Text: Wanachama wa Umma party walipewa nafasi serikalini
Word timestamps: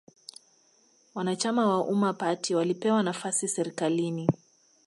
Wanachama 1.15 1.67
wa 1.69 1.85
Umma 1.87 2.13
party 2.13 2.55
walipewa 2.55 3.03
nafasi 3.03 3.47
serikalini 3.47 4.29